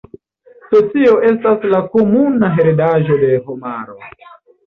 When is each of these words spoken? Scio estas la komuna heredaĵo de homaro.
Scio 0.69 1.17
estas 1.31 1.67
la 1.73 1.81
komuna 1.97 2.49
heredaĵo 2.55 3.17
de 3.25 3.29
homaro. 3.51 3.99